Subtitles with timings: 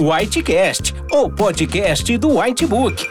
[0.00, 3.04] Whitecast, o podcast do Whitebook.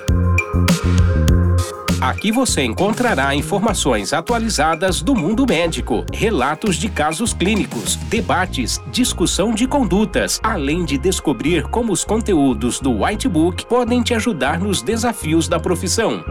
[2.00, 9.68] Aqui você encontrará informações atualizadas do mundo médico, relatos de casos clínicos, debates, discussão de
[9.68, 15.60] condutas, além de descobrir como os conteúdos do Whitebook podem te ajudar nos desafios da
[15.60, 16.24] profissão.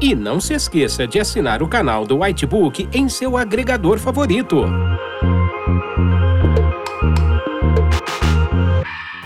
[0.00, 4.64] E não se esqueça de assinar o canal do Whitebook em seu agregador favorito.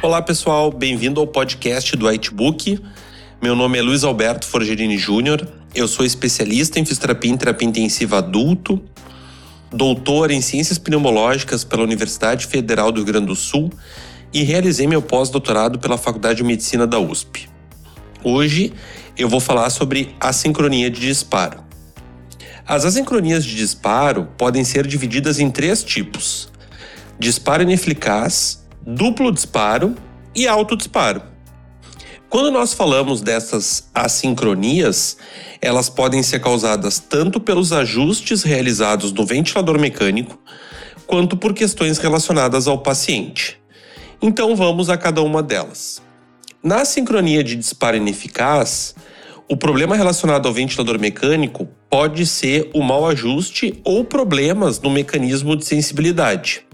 [0.03, 2.79] Olá pessoal, bem-vindo ao podcast do Whitebook.
[3.43, 8.19] Meu nome é Luiz Alberto Forgerini Júnior, eu sou especialista em fisioterapia e terapia intensiva
[8.19, 8.81] adulto,
[9.73, 13.73] doutor em ciências pneumológicas pela Universidade Federal do Rio Grande do Sul
[14.35, 17.49] e realizei meu pós-doutorado pela Faculdade de Medicina da USP.
[18.23, 18.75] Hoje
[19.17, 21.65] eu vou falar sobre assincronia de disparo.
[22.67, 26.51] As assincronias de disparo podem ser divididas em três tipos:
[27.19, 29.97] disparo ineficaz, duplo disparo
[30.33, 31.21] e autodisparo.
[32.29, 35.17] Quando nós falamos dessas assincronias,
[35.61, 40.39] elas podem ser causadas tanto pelos ajustes realizados no ventilador mecânico,
[41.05, 43.59] quanto por questões relacionadas ao paciente.
[44.23, 46.01] Então vamos a cada uma delas.
[46.63, 48.95] Na sincronia de disparo ineficaz,
[49.49, 55.57] o problema relacionado ao ventilador mecânico pode ser o mau ajuste ou problemas no mecanismo
[55.57, 56.66] de sensibilidade.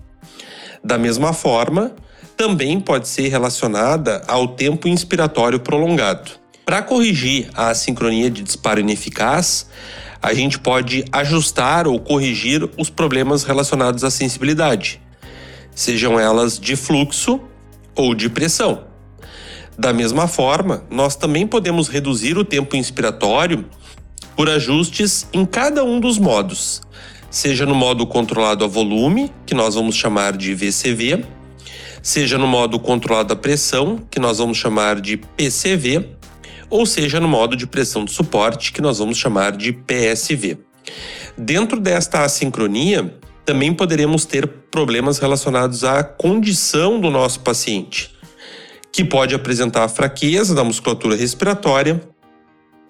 [0.84, 1.92] Da mesma forma,
[2.36, 6.33] também pode ser relacionada ao tempo inspiratório prolongado.
[6.64, 9.66] Para corrigir a assincronia de disparo ineficaz,
[10.20, 15.00] a gente pode ajustar ou corrigir os problemas relacionados à sensibilidade,
[15.74, 17.41] sejam elas de fluxo
[17.94, 18.84] ou de pressão.
[19.77, 23.64] Da mesma forma, nós também podemos reduzir o tempo inspiratório
[24.36, 26.83] por ajustes em cada um dos modos,
[27.33, 31.25] seja no modo controlado a volume, que nós vamos chamar de VCV,
[32.02, 36.11] seja no modo controlado a pressão, que nós vamos chamar de PCV,
[36.69, 40.58] ou seja no modo de pressão de suporte, que nós vamos chamar de PSV.
[41.36, 43.14] Dentro desta assincronia,
[43.46, 48.14] também poderemos ter problemas relacionados à condição do nosso paciente,
[48.92, 51.98] que pode apresentar fraqueza da musculatura respiratória,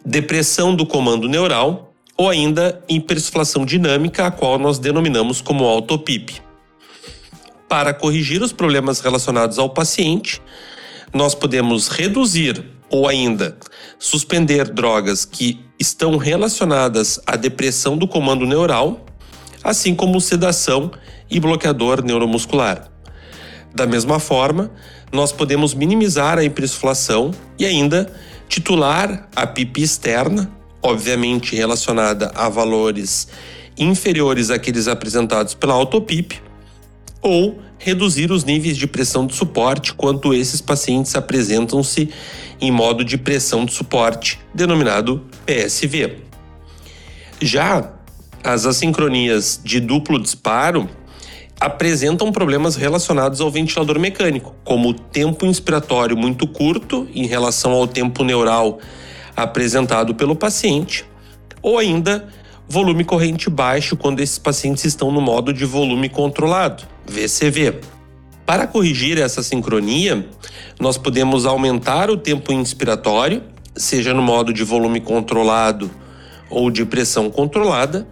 [0.05, 1.92] depressão do comando neural
[2.23, 6.41] ou ainda hipersuflação dinâmica, a qual nós denominamos como autopip.
[7.69, 10.41] Para corrigir os problemas relacionados ao paciente,
[11.13, 13.59] nós podemos reduzir ou ainda
[13.99, 19.05] suspender drogas que estão relacionadas à depressão do comando neural,
[19.65, 20.93] assim como sedação
[21.29, 22.89] e bloqueador neuromuscular.
[23.75, 24.71] Da mesma forma,
[25.11, 28.09] nós podemos minimizar a hiperinsuflação e ainda
[28.49, 33.29] titular a PIP externa, obviamente relacionada a valores
[33.79, 36.41] inferiores àqueles apresentados pela autopip,
[37.21, 42.11] ou reduzir os níveis de pressão de suporte quando esses pacientes apresentam-se
[42.61, 46.19] em modo de pressão de suporte, denominado PSV.
[47.41, 47.93] Já
[48.45, 50.89] as assincronias de duplo disparo
[51.61, 57.87] apresentam problemas relacionados ao ventilador mecânico, como o tempo inspiratório muito curto em relação ao
[57.87, 58.81] tempo neural
[59.37, 61.05] apresentado pelo paciente,
[61.63, 62.29] ou ainda
[62.69, 67.81] volume corrente baixo quando esses pacientes estão no modo de volume controlado, VCV.
[68.47, 70.27] Para corrigir essa sincronia,
[70.81, 73.43] nós podemos aumentar o tempo inspiratório,
[73.77, 75.91] seja no modo de volume controlado
[76.51, 78.07] ou de pressão controlada,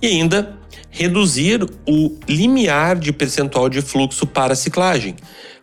[0.00, 0.58] e ainda
[0.90, 5.16] reduzir o limiar de percentual de fluxo para ciclagem,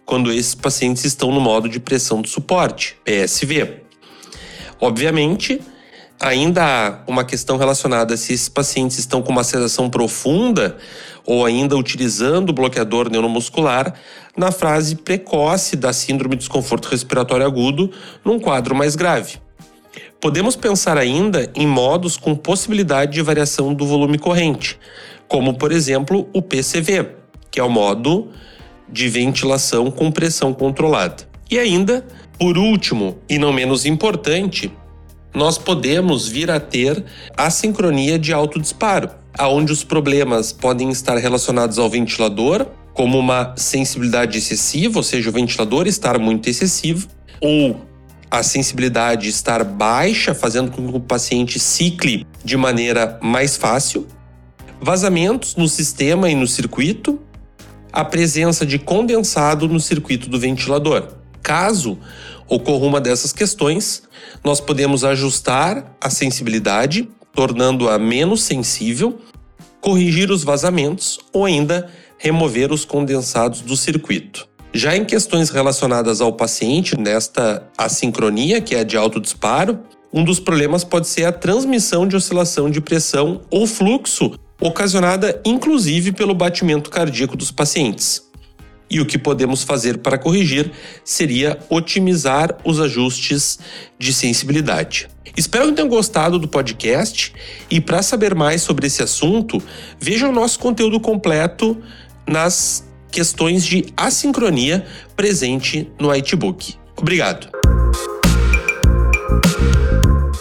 [0.06, 3.89] quando esses pacientes estão no modo de pressão de suporte, PSV.
[4.82, 5.60] Obviamente,
[6.20, 10.78] ainda há uma questão relacionada se esses pacientes estão com uma sedação profunda
[11.26, 13.94] ou ainda utilizando bloqueador neuromuscular
[14.36, 17.92] na fase precoce da síndrome de desconforto respiratório agudo
[18.24, 19.38] num quadro mais grave.
[20.20, 24.78] Podemos pensar ainda em modos com possibilidade de variação do volume corrente,
[25.28, 27.08] como por exemplo o PCV,
[27.50, 28.30] que é o modo
[28.88, 31.29] de ventilação com pressão controlada.
[31.50, 32.06] E ainda,
[32.38, 34.72] por último e não menos importante,
[35.34, 37.04] nós podemos vir a ter
[37.36, 44.38] a sincronia de autodisparo, aonde os problemas podem estar relacionados ao ventilador, como uma sensibilidade
[44.38, 47.08] excessiva, ou seja, o ventilador estar muito excessivo,
[47.40, 47.80] ou
[48.30, 54.06] a sensibilidade estar baixa, fazendo com que o paciente cicle de maneira mais fácil,
[54.82, 57.20] vazamentos no sistema e no circuito,
[57.92, 61.19] a presença de condensado no circuito do ventilador.
[61.42, 61.98] Caso
[62.48, 64.04] ocorra uma dessas questões,
[64.44, 69.20] nós podemos ajustar a sensibilidade, tornando-a menos sensível,
[69.80, 74.48] corrigir os vazamentos ou ainda remover os condensados do circuito.
[74.74, 79.80] Já em questões relacionadas ao paciente, nesta assincronia, que é de autodisparo,
[80.14, 86.12] um dos problemas pode ser a transmissão de oscilação de pressão ou fluxo, ocasionada inclusive
[86.12, 88.29] pelo batimento cardíaco dos pacientes.
[88.90, 90.72] E o que podemos fazer para corrigir
[91.04, 93.60] seria otimizar os ajustes
[93.98, 95.08] de sensibilidade.
[95.38, 97.34] Espero que tenham gostado do podcast
[97.70, 99.62] e para saber mais sobre esse assunto,
[100.00, 101.78] veja o nosso conteúdo completo
[102.28, 106.76] nas questões de assincronia presente no Itbook.
[106.98, 107.50] Obrigado.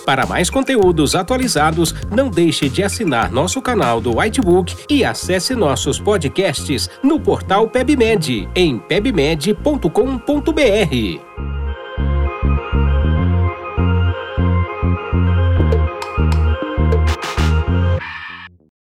[0.09, 6.01] Para mais conteúdos atualizados, não deixe de assinar nosso canal do Whitebook e acesse nossos
[6.01, 11.28] podcasts no portal PebMed em pebmed.com.br.